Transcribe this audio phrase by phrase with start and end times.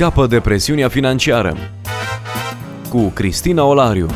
[0.00, 1.56] Scapă de presiunea financiară
[2.90, 4.06] cu Cristina Olariu.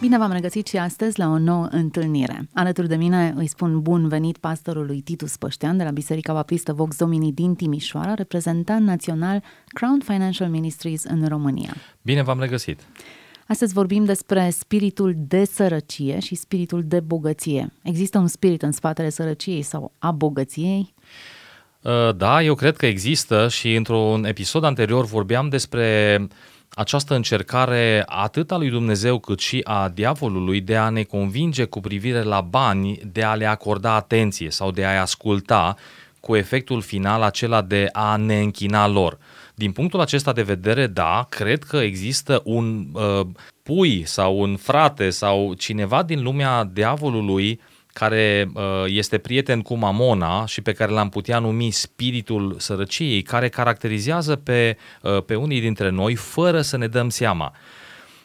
[0.00, 2.48] Bine v-am regăsit și astăzi la o nouă întâlnire.
[2.54, 6.96] Alături de mine îi spun bun venit pastorului Titus Păștean de la Biserica Baptistă Vox
[6.96, 11.74] Domini din Timișoara, reprezentant național Crown Financial Ministries în România.
[12.02, 12.80] Bine v-am regăsit!
[13.48, 17.72] Astăzi vorbim despre spiritul de sărăcie și spiritul de bogăție.
[17.82, 20.94] Există un spirit în spatele sărăciei sau a bogăției?
[21.80, 26.18] Uh, da, eu cred că există și într-un episod anterior vorbeam despre
[26.74, 31.80] această încercare atât a lui Dumnezeu cât și a diavolului de a ne convinge cu
[31.80, 35.76] privire la bani, de a le acorda atenție sau de a-i asculta
[36.20, 39.18] cu efectul final acela de a ne închina lor.
[39.62, 43.26] Din punctul acesta de vedere, da, cred că există un uh,
[43.62, 47.60] pui sau un frate sau cineva din lumea diavolului
[47.92, 53.48] care uh, este prieten cu Mamona și pe care l-am putea numi spiritul sărăciei, care
[53.48, 57.52] caracterizează pe, uh, pe unii dintre noi fără să ne dăm seama.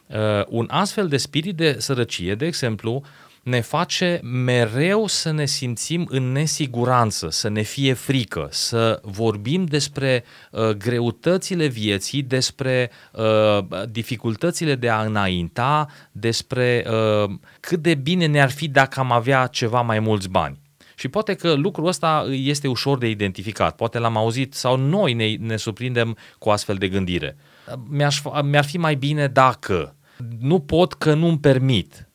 [0.08, 3.04] Uh, un astfel de spirit de sărăcie, de exemplu,
[3.48, 10.24] ne face mereu să ne simțim în nesiguranță, să ne fie frică, să vorbim despre
[10.52, 18.50] uh, greutățile vieții, despre uh, dificultățile de a înainta, despre uh, cât de bine ne-ar
[18.50, 20.60] fi dacă am avea ceva mai mulți bani.
[20.96, 25.36] Și poate că lucrul ăsta este ușor de identificat, poate l-am auzit sau noi ne,
[25.40, 27.38] ne surprindem cu astfel de gândire.
[27.90, 29.96] Mi-aș, mi-ar fi mai bine dacă,
[30.40, 32.07] nu pot că nu-mi permit,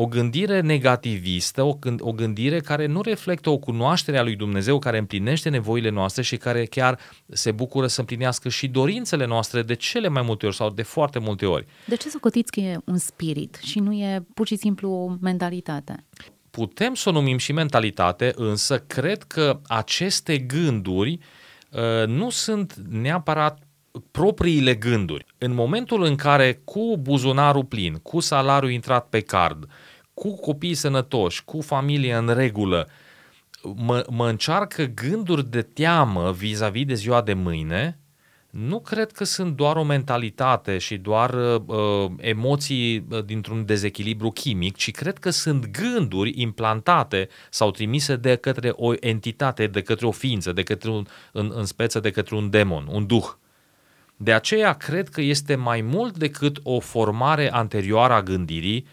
[0.00, 4.98] o gândire negativistă, o, o gândire care nu reflectă o cunoaștere a lui Dumnezeu care
[4.98, 10.08] împlinește nevoile noastre și care chiar se bucură să împlinească și dorințele noastre de cele
[10.08, 11.66] mai multe ori sau de foarte multe ori.
[11.86, 15.16] De ce să cotiți că e un spirit și nu e pur și simplu o
[15.20, 16.04] mentalitate?
[16.50, 21.18] Putem să o numim și mentalitate, însă cred că aceste gânduri
[21.70, 23.67] uh, nu sunt neapărat
[24.10, 25.26] propriile gânduri.
[25.38, 29.70] În momentul în care cu buzunarul plin, cu salariul intrat pe card,
[30.14, 32.88] cu copii sănătoși, cu familie în regulă,
[33.74, 37.98] mă, mă încearcă gânduri de teamă vis-a-vis de ziua de mâine,
[38.50, 41.34] nu cred că sunt doar o mentalitate și doar
[41.66, 48.36] uh, emoții uh, dintr-un dezechilibru chimic, ci cred că sunt gânduri implantate sau trimise de
[48.36, 52.34] către o entitate, de către o ființă, de către un, în, în speță de către
[52.34, 53.26] un demon, un duh.
[54.20, 58.86] De aceea cred că este mai mult decât o formare anterioară a gândirii,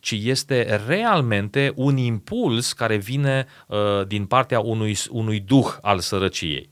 [0.00, 6.70] ci este realmente un impuls care vine uh, din partea unui, unui duh al sărăciei.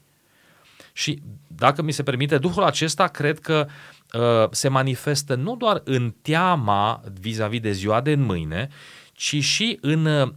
[0.93, 3.67] Și dacă mi se permite, duhul acesta cred că
[4.13, 8.69] uh, se manifestă nu doar în teama vis-a-vis de ziua de mâine,
[9.13, 10.33] ci și în uh,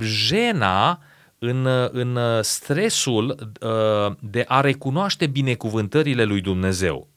[0.00, 1.02] jena,
[1.38, 7.08] în, uh, în uh, stresul uh, de a recunoaște binecuvântările lui Dumnezeu.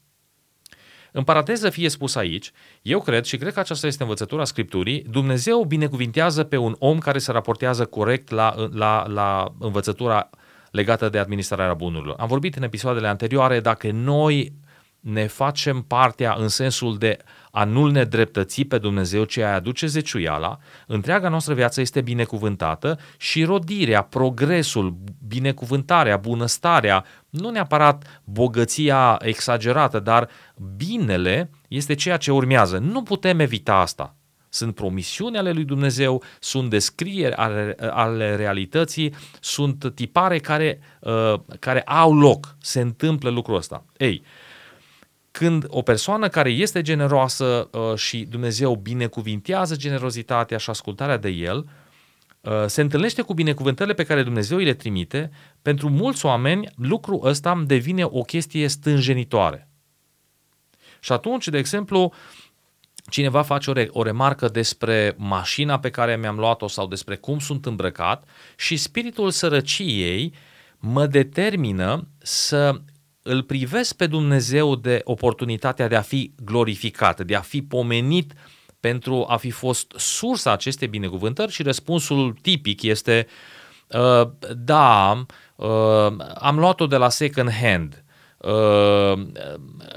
[1.12, 2.52] În paranteză fie spus aici,
[2.82, 7.18] eu cred și cred că aceasta este învățătura Scripturii, Dumnezeu binecuvintează pe un om care
[7.18, 10.30] se raportează corect la, la, la învățătura
[10.70, 12.16] legată de administrarea bunurilor.
[12.18, 14.52] Am vorbit în episoadele anterioare dacă noi
[15.02, 17.16] ne facem partea în sensul de
[17.50, 23.44] a nu-L nedreptăți pe Dumnezeu ce ai aduce zeciuiala, întreaga noastră viață este binecuvântată și
[23.44, 24.96] rodirea, progresul,
[25.26, 30.28] binecuvântarea, bunăstarea, nu neapărat bogăția exagerată, dar
[30.76, 32.78] binele este ceea ce urmează.
[32.78, 34.16] Nu putem evita asta.
[34.48, 41.82] Sunt promisiuni ale lui Dumnezeu, sunt descrieri ale, ale realității, sunt tipare care, uh, care
[41.82, 43.84] au loc, se întâmplă lucrul ăsta.
[43.96, 44.22] Ei,
[45.32, 51.68] când o persoană care este generoasă uh, și Dumnezeu binecuvintează generozitatea și ascultarea de el,
[52.40, 55.30] uh, se întâlnește cu binecuvântările pe care Dumnezeu îi le trimite,
[55.62, 59.68] pentru mulți oameni lucrul ăsta devine o chestie stânjenitoare.
[61.00, 62.12] Și atunci, de exemplu,
[63.10, 67.38] cineva face o, re- o remarcă despre mașina pe care mi-am luat-o sau despre cum
[67.38, 70.34] sunt îmbrăcat și spiritul sărăciei
[70.78, 72.80] mă determină să
[73.22, 78.32] îl privesc pe Dumnezeu de oportunitatea de a fi glorificat, de a fi pomenit
[78.80, 83.26] pentru a fi fost sursa acestei binecuvântări și răspunsul tipic este
[83.88, 85.24] uh, da,
[85.56, 88.04] uh, am luat-o de la second hand.
[88.38, 89.22] Uh,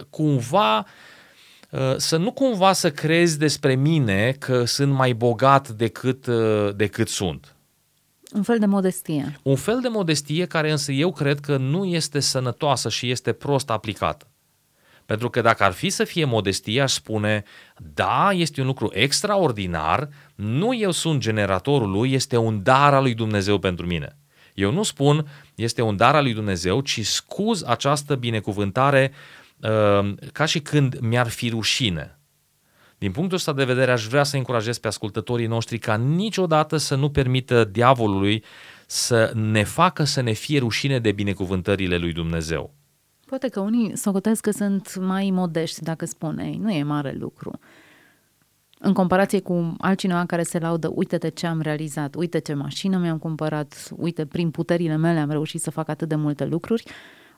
[0.10, 0.86] cumva
[1.69, 7.07] uh, să nu cumva să crezi despre mine că sunt mai bogat decât, uh, decât
[7.07, 7.55] sunt.
[8.35, 9.39] Un fel de modestie.
[9.43, 13.69] Un fel de modestie care însă eu cred că nu este sănătoasă și este prost
[13.69, 14.27] aplicată.
[15.05, 17.43] Pentru că dacă ar fi să fie modestie, aș spune,
[17.93, 23.13] da, este un lucru extraordinar, nu eu sunt generatorul lui, este un dar al lui
[23.13, 24.17] Dumnezeu pentru mine.
[24.53, 29.11] Eu nu spun este un dar al lui Dumnezeu, ci scuz această binecuvântare
[29.59, 32.14] uh, ca și când mi-ar fi rușine.
[32.97, 36.95] Din punctul ăsta de vedere, aș vrea să încurajez pe ascultătorii noștri ca niciodată să
[36.95, 38.44] nu permită diavolului
[38.88, 42.74] să ne facă să ne fie rușine de binecuvântările lui Dumnezeu.
[43.25, 47.59] Poate că unii socotesc că sunt mai modești dacă spun, ei, nu e mare lucru.
[48.80, 53.18] În comparație cu altcineva care se laudă, uite-te ce am realizat, uite ce mașină mi-am
[53.18, 56.83] cumpărat, uite, prin puterile mele am reușit să fac atât de multe lucruri,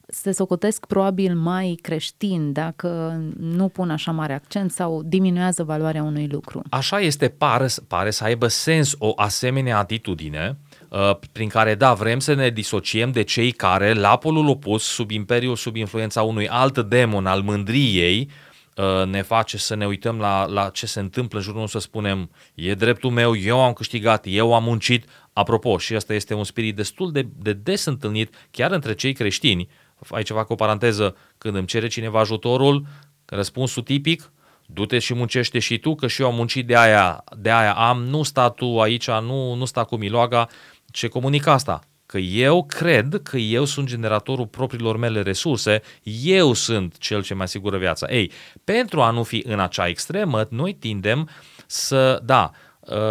[0.08, 6.28] se socotesc probabil mai creștini dacă nu pun așa mare accent sau diminuează valoarea unui
[6.28, 6.62] lucru.
[6.70, 10.58] Așa este, pare, pare să aibă sens o asemenea atitudine,
[10.90, 15.12] uh, prin care, da, vrem să ne disociem de cei care, la polul opus, sub
[15.12, 18.30] imperiul, sub influența unui alt demon al mândriei,
[18.76, 21.86] uh, ne face să ne uităm la, la ce se întâmplă în jurul nostru, să
[21.86, 25.06] spunem, e dreptul meu, eu am câștigat, eu am muncit.
[25.34, 29.70] Apropo, și asta este un spirit destul de, de des întâlnit chiar între cei creștini,
[30.10, 32.86] aici fac o paranteză, când îmi cere cineva ajutorul,
[33.26, 34.32] răspunsul tipic,
[34.66, 38.04] du-te și muncește și tu, că și eu am muncit de aia, de aia am,
[38.04, 40.48] nu sta tu aici, nu, nu sta cu miloaga,
[40.92, 41.80] ce comunică asta?
[42.06, 45.82] Că eu cred că eu sunt generatorul propriilor mele resurse,
[46.24, 48.08] eu sunt cel ce mi asigură viața.
[48.10, 48.32] Ei,
[48.64, 51.30] pentru a nu fi în acea extremă, noi tindem
[51.66, 52.67] să, da, Uh,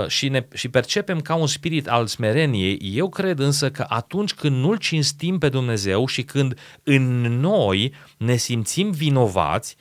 [0.07, 4.57] și, ne, și percepem ca un spirit al smereniei, eu cred însă că atunci când
[4.57, 9.77] nu-L cinstim pe Dumnezeu și când în noi ne simțim vinovați,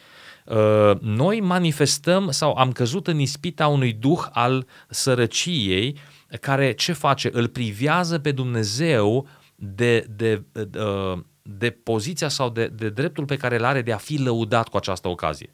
[0.45, 5.98] uh, noi manifestăm sau am căzut în ispita unui duh al sărăciei
[6.41, 7.30] care ce face?
[7.33, 13.38] Îl privează pe Dumnezeu de, de, de, uh, de poziția sau de, de dreptul pe
[13.38, 15.53] care îl are de a fi lăudat cu această ocazie.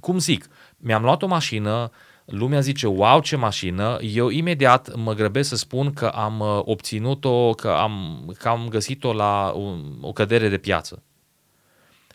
[0.00, 0.46] Cum zic?
[0.76, 1.90] Mi-am luat o mașină,
[2.26, 7.50] lumea zice, wow, ce mașină, eu imediat mă grăbesc să spun că am uh, obținut-o,
[7.50, 9.54] că am, că am găsit-o la
[10.00, 11.02] o cădere de piață.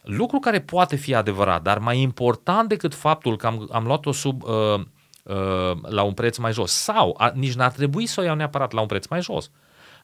[0.02, 4.44] Lucru care poate fi adevărat, dar mai important decât faptul că am, am luat-o sub,
[4.44, 4.80] uh,
[5.24, 8.72] uh, la un preț mai jos sau a, nici n-ar trebui să o iau neapărat
[8.72, 9.52] la un preț mai jos.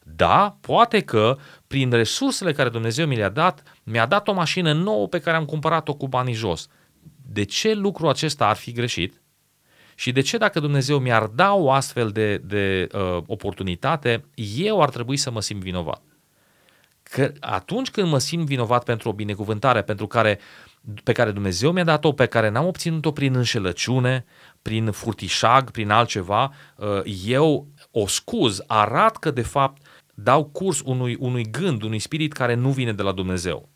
[0.02, 5.06] Da, poate că prin resursele care Dumnezeu mi le-a dat, mi-a dat o mașină nouă
[5.08, 6.68] pe care am cumpărat-o cu banii jos.
[7.30, 9.22] De ce lucru acesta ar fi greșit?
[9.98, 14.90] Și de ce dacă Dumnezeu mi-ar da o astfel de, de uh, oportunitate, eu ar
[14.90, 16.02] trebui să mă simt vinovat?
[17.02, 20.38] Că atunci când mă simt vinovat pentru o binecuvântare pentru care,
[21.04, 24.24] pe care Dumnezeu mi-a dat-o, pe care n-am obținut-o prin înșelăciune,
[24.62, 29.82] prin furtișag, prin altceva, uh, eu o scuz, arat că de fapt
[30.14, 33.68] dau curs unui, unui gând, unui spirit care nu vine de la Dumnezeu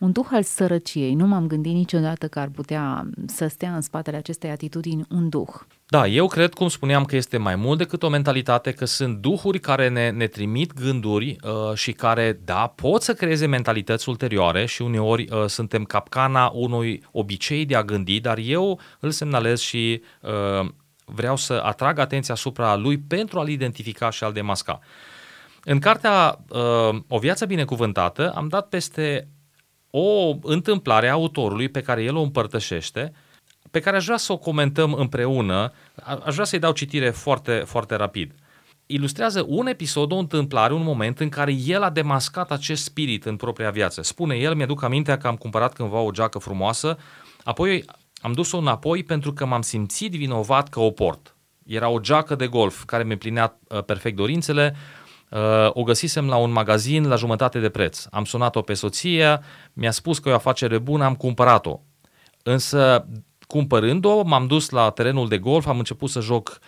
[0.00, 1.14] un duh al sărăciei.
[1.14, 5.48] Nu m-am gândit niciodată că ar putea să stea în spatele acestei atitudini un duh.
[5.86, 9.58] Da, eu cred, cum spuneam, că este mai mult decât o mentalitate, că sunt duhuri
[9.58, 14.82] care ne, ne trimit gânduri uh, și care, da, pot să creeze mentalități ulterioare și
[14.82, 20.68] uneori uh, suntem capcana unui obicei de a gândi, dar eu îl semnalez și uh,
[21.04, 24.78] vreau să atrag atenția asupra lui pentru a-l identifica și a-l demasca.
[25.64, 29.28] În cartea uh, O viață binecuvântată am dat peste
[29.90, 33.12] o întâmplare a autorului pe care el o împărtășește,
[33.70, 35.72] pe care aș vrea să o comentăm împreună,
[36.24, 38.34] aș vrea să-i dau citire foarte, foarte rapid.
[38.86, 43.36] Ilustrează un episod, o întâmplare, un moment în care el a demascat acest spirit în
[43.36, 44.02] propria viață.
[44.02, 46.98] Spune el, mi-aduc aminte că am cumpărat cândva o geacă frumoasă,
[47.44, 47.84] apoi
[48.20, 51.36] am dus-o înapoi pentru că m-am simțit vinovat că o port.
[51.66, 54.99] Era o geacă de golf care mi plinea uh, perfect dorințele, Uh,
[55.68, 58.04] o găsisem la un magazin la jumătate de preț.
[58.10, 59.40] Am sunat-o pe soție,
[59.72, 61.80] mi-a spus că e o afacere bună, am cumpărat-o.
[62.42, 63.06] Însă,
[63.46, 66.58] cumpărând-o, m-am dus la terenul de golf, am început să joc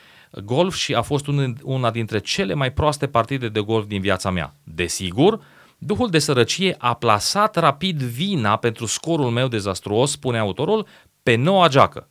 [0.44, 1.26] golf și a fost
[1.62, 4.54] una dintre cele mai proaste partide de golf din viața mea.
[4.64, 5.40] Desigur,
[5.84, 10.86] Duhul de sărăcie a plasat rapid vina pentru scorul meu dezastruos, spune autorul,
[11.22, 12.08] pe noua geacă.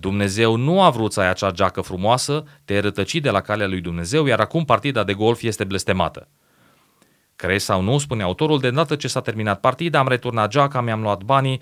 [0.00, 3.80] Dumnezeu nu a vrut să ai acea geacă frumoasă, te-ai rătăcit de la calea lui
[3.80, 6.28] Dumnezeu, iar acum partida de golf este blestemată.
[7.36, 11.00] Crezi sau nu, spune autorul, de îndată ce s-a terminat partida, am returnat geaca, mi-am
[11.00, 11.60] luat banii,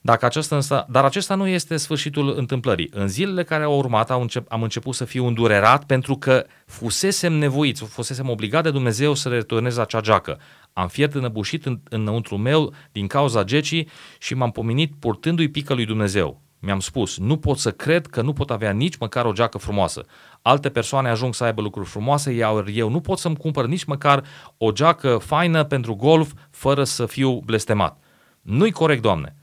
[0.00, 2.90] dacă acesta însă, dar acesta nu este sfârșitul întâmplării.
[2.92, 7.32] În zilele care au urmat am, încep, am început să fiu îndurerat pentru că fusesem
[7.32, 10.40] nevoit, fusesem obligat de Dumnezeu să returnez acea geacă.
[10.72, 15.84] Am fiert înăbușit în, înăuntru meu din cauza gecii și m-am pomenit purtându-i pică lui
[15.86, 16.44] Dumnezeu.
[16.58, 20.04] Mi-am spus, nu pot să cred că nu pot avea nici măcar o geacă frumoasă.
[20.42, 24.24] Alte persoane ajung să aibă lucruri frumoase, iar eu nu pot să-mi cumpăr nici măcar
[24.58, 27.98] o geacă faină pentru golf fără să fiu blestemat.
[28.42, 29.36] Nu-i corect, Doamne.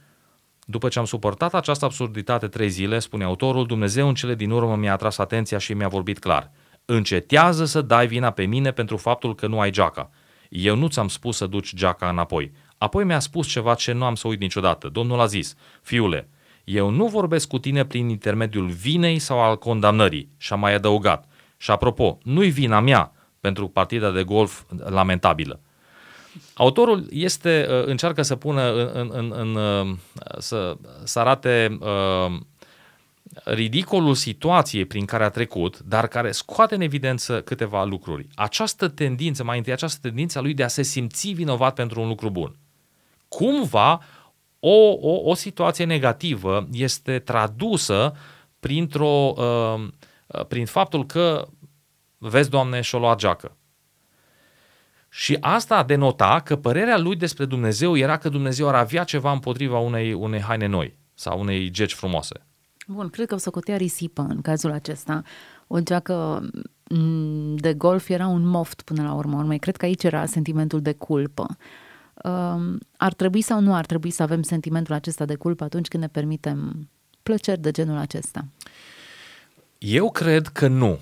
[0.66, 4.76] După ce am suportat această absurditate trei zile, spune autorul, Dumnezeu în cele din urmă
[4.76, 6.50] mi-a atras atenția și mi-a vorbit clar.
[6.84, 10.10] Încetează să dai vina pe mine pentru faptul că nu ai geaca.
[10.48, 12.52] Eu nu ți-am spus să duci geaca înapoi.
[12.78, 14.88] Apoi mi-a spus ceva ce nu am să uit niciodată.
[14.88, 16.28] Domnul a zis, fiule,
[16.64, 20.28] eu nu vorbesc cu tine prin intermediul vinei sau al condamnării.
[20.36, 21.28] Și a mai adăugat.
[21.56, 25.60] Și apropo, nu-i vina mea pentru partida de golf lamentabilă.
[26.54, 29.96] Autorul este, uh, încearcă să pună în, în, în, în uh,
[30.38, 32.40] să, să arate uh,
[33.44, 38.26] ridicolul situației prin care a trecut, dar care scoate în evidență câteva lucruri.
[38.34, 42.08] Această tendință, mai întâi această tendință a lui de a se simți vinovat pentru un
[42.08, 42.56] lucru bun.
[43.28, 44.00] Cumva,
[44.66, 48.14] o, o, o situație negativă este tradusă
[48.60, 51.46] printr-o, uh, prin faptul că,
[52.18, 53.56] vezi, Doamne, și-o luat geacă.
[55.08, 59.78] Și asta denota că părerea lui despre Dumnezeu era că Dumnezeu ar avea ceva împotriva
[59.78, 62.46] unei, unei haine noi sau unei geci frumoase.
[62.86, 65.22] Bun, cred că o socotea risipă în cazul acesta.
[65.66, 66.48] O geacă
[66.88, 69.58] mm, de golf era un moft până la urmă urmei.
[69.58, 71.56] Cred că aici era sentimentul de culpă.
[72.24, 76.02] Um, ar trebui sau nu ar trebui să avem sentimentul acesta de culpă atunci când
[76.02, 76.88] ne permitem
[77.22, 78.44] plăceri de genul acesta?
[79.78, 80.98] Eu cred că nu.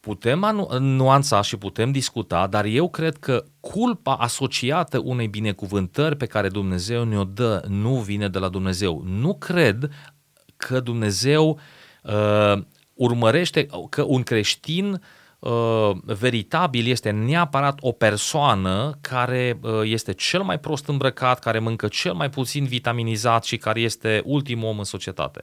[0.00, 6.26] Putem anu- nuanța și putem discuta, dar eu cred că culpa asociată unei binecuvântări pe
[6.26, 9.02] care Dumnezeu ne-o dă nu vine de la Dumnezeu.
[9.06, 9.90] Nu cred
[10.56, 11.58] că Dumnezeu
[12.02, 12.62] uh,
[12.94, 15.00] urmărește că un creștin uh,
[16.04, 22.12] veritabil este neapărat o persoană care uh, este cel mai prost îmbrăcat, care mănâncă cel
[22.12, 25.42] mai puțin vitaminizat și care este ultimul om în societate.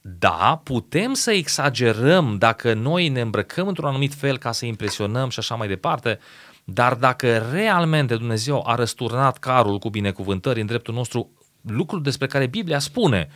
[0.00, 5.38] Da, putem să exagerăm dacă noi ne îmbrăcăm într-un anumit fel ca să impresionăm și
[5.38, 6.18] așa mai departe,
[6.64, 12.46] dar dacă realmente Dumnezeu a răsturnat carul cu binecuvântări în dreptul nostru, lucruri despre care
[12.46, 13.28] Biblia spune,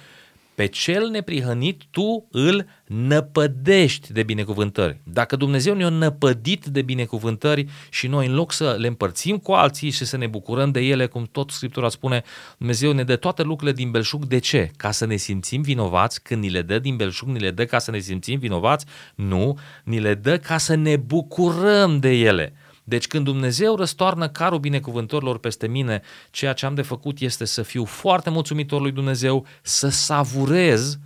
[0.57, 5.01] pe cel neprihănit tu îl năpădești de binecuvântări.
[5.05, 9.91] Dacă Dumnezeu ne-a năpădit de binecuvântări și noi în loc să le împărțim cu alții
[9.91, 12.23] și să ne bucurăm de ele, cum tot Scriptura spune,
[12.59, 14.25] Dumnezeu ne dă toate lucrurile din belșug.
[14.25, 14.71] De ce?
[14.77, 16.23] Ca să ne simțim vinovați?
[16.23, 18.87] Când ni le dă din belșug, ni le dă ca să ne simțim vinovați?
[19.15, 22.55] Nu, ni le dă ca să ne bucurăm de ele.
[22.89, 27.63] Deci când Dumnezeu răstoarnă carul binecuvântărilor peste mine, ceea ce am de făcut este să
[27.63, 30.99] fiu foarte mulțumitor lui Dumnezeu, să savurez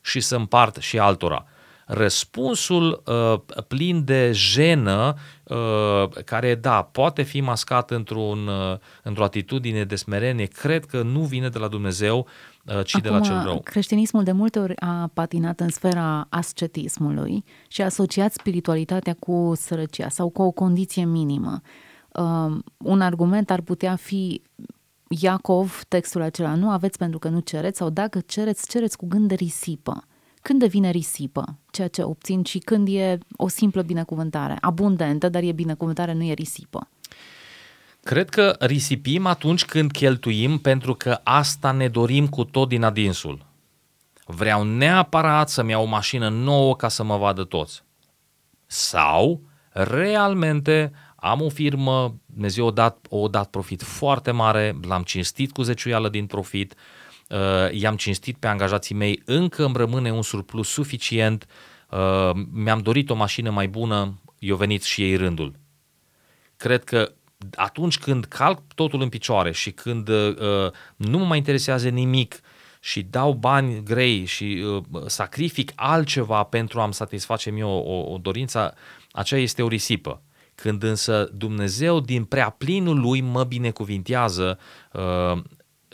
[0.00, 1.44] și să împart și altora.
[1.86, 9.84] Răspunsul uh, plin de jenă, uh, care, da, poate fi mascat într-un, uh, într-o atitudine
[9.84, 12.47] de smerenie, cred că nu vine de la Dumnezeu, uh,
[12.84, 13.60] ci Acum, de la cel rău.
[13.60, 20.08] creștinismul de multe ori a patinat în sfera ascetismului și a asociat spiritualitatea cu sărăcia
[20.08, 21.60] sau cu o condiție minimă.
[22.12, 24.42] Uh, un argument ar putea fi
[25.08, 29.28] Iacov, textul acela, nu aveți pentru că nu cereți sau dacă cereți, cereți cu gând
[29.28, 30.02] de risipă.
[30.42, 35.52] Când devine risipă ceea ce obțin și când e o simplă binecuvântare, abundentă, dar e
[35.52, 36.88] binecuvântare, nu e risipă.
[38.08, 43.46] Cred că risipim atunci când cheltuim pentru că asta ne dorim cu tot din adinsul.
[44.26, 47.82] Vreau neapărat să-mi iau o mașină nouă ca să mă vadă toți.
[48.66, 55.52] Sau, realmente, am o firmă, Dumnezeu a dat, a dat profit foarte mare, l-am cinstit
[55.52, 56.74] cu zeciuială din profit,
[57.28, 57.38] uh,
[57.72, 61.46] i-am cinstit pe angajații mei, încă îmi rămâne un surplus suficient,
[61.90, 65.54] uh, mi-am dorit o mașină mai bună, i-a venit și ei rândul.
[66.56, 67.12] Cred că
[67.54, 72.40] atunci când calc totul în picioare și când uh, nu mă mai interesează nimic
[72.80, 78.18] și dau bani grei și uh, sacrific altceva pentru a-mi satisface mie o, o, o
[78.18, 78.74] dorință,
[79.12, 80.22] aceea este o risipă.
[80.54, 84.58] Când însă Dumnezeu din prea plinul lui mă binecuvintează
[84.92, 85.42] uh,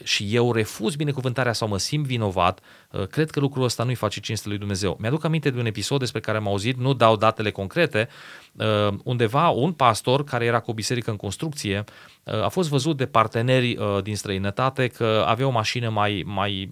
[0.03, 2.61] și eu refuz binecuvântarea sau mă simt vinovat,
[2.91, 4.97] uh, cred că lucrul ăsta nu-i face cinste lui Dumnezeu.
[5.01, 8.09] Mi-aduc aminte de un episod despre care am auzit, nu dau datele concrete,
[8.53, 11.85] uh, undeva un pastor care era cu o biserică în construcție
[12.25, 16.71] uh, a fost văzut de parteneri din străinătate că avea o mașină mai, mai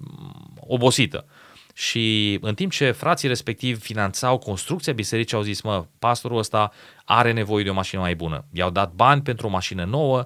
[0.61, 1.27] obosită.
[1.75, 6.73] Și în timp ce frații respectiv finanțau construcția bisericii, au zis, mă, pastorul ăsta
[7.05, 8.45] are nevoie de o mașină mai bună.
[8.53, 10.25] I-au dat bani pentru o mașină nouă,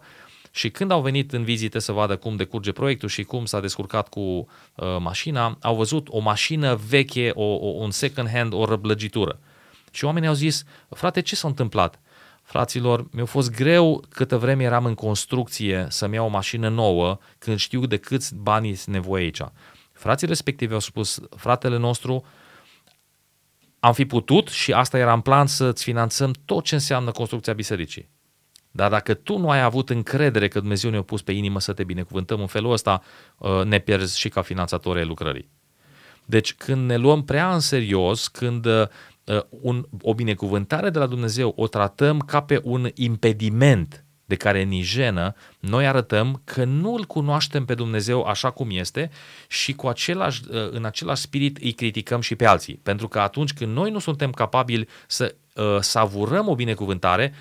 [0.57, 4.09] și când au venit în vizită să vadă cum decurge proiectul și cum s-a descurcat
[4.09, 4.47] cu uh,
[4.99, 9.39] mașina, au văzut o mașină veche, o, o, un second hand, o răblăgitură.
[9.91, 12.01] Și oamenii au zis, frate, ce s-a întâmplat?
[12.43, 17.59] Fraților, mi-a fost greu câtă vreme eram în construcție să-mi iau o mașină nouă când
[17.59, 19.41] știu de câți bani sunt nevoie aici.
[19.93, 22.25] Frații respectivi au spus, fratele nostru,
[23.81, 28.15] am fi putut și asta era în plan să-ți finanțăm tot ce înseamnă construcția bisericii.
[28.77, 31.85] Dar dacă tu nu ai avut încredere că Dumnezeu ne-a pus pe inimă să te
[31.85, 33.03] binecuvântăm în felul ăsta,
[33.39, 35.49] uh, ne pierzi și ca finanțatori ai lucrării.
[36.25, 38.87] Deci când ne luăm prea în serios, când uh,
[39.25, 44.63] uh, un, o binecuvântare de la Dumnezeu o tratăm ca pe un impediment de care
[44.63, 49.11] ni jenă, noi arătăm că nu îl cunoaștem pe Dumnezeu așa cum este
[49.49, 52.81] și cu același, uh, în același spirit îi criticăm și pe alții.
[52.83, 57.35] Pentru că atunci când noi nu suntem capabili să uh, savurăm o binecuvântare,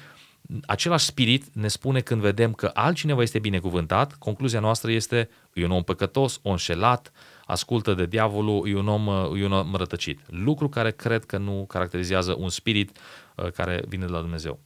[0.65, 5.71] același spirit ne spune când vedem că altcineva este binecuvântat, concluzia noastră este e un
[5.71, 7.11] om păcătos, o înșelat,
[7.45, 10.19] ascultă de diavolul, e un om, e un om rătăcit.
[10.27, 12.97] Lucru care cred că nu caracterizează un spirit
[13.35, 14.59] uh, care vine de la Dumnezeu.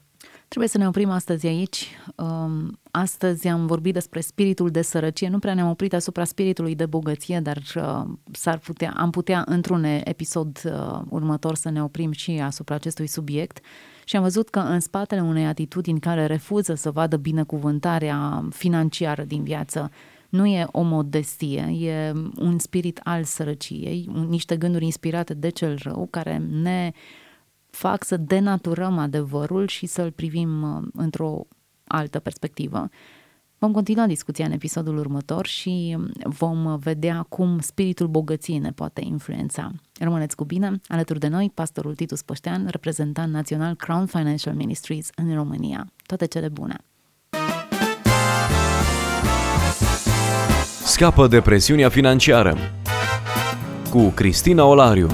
[0.47, 1.87] Trebuie să ne oprim astăzi aici.
[2.15, 5.29] Um, astăzi am vorbit despre spiritul de sărăcie.
[5.29, 9.83] Nu prea ne-am oprit asupra spiritului de bogăție, dar uh, s-ar putea, am putea într-un
[9.83, 13.59] episod uh, următor să ne oprim și asupra acestui subiect.
[14.09, 19.43] Și am văzut că în spatele unei atitudini care refuză să vadă binecuvântarea financiară din
[19.43, 19.91] viață,
[20.29, 26.07] nu e o modestie, e un spirit al sărăciei, niște gânduri inspirate de cel rău
[26.11, 26.91] care ne
[27.69, 31.47] fac să denaturăm adevărul și să-l privim uh, într-o
[31.83, 32.89] altă perspectivă.
[33.61, 39.01] Vom continua discuția în episodul următor și um, vom vedea cum spiritul bogăției ne poate
[39.05, 39.71] influența.
[39.99, 45.35] Rămâneți cu bine, alături de noi, pastorul Titus Păștean, reprezentant național Crown Financial Ministries în
[45.35, 45.91] România.
[46.05, 46.75] Toate cele bune!
[50.83, 52.57] Scapă de presiunea financiară
[53.89, 55.07] cu Cristina Olariu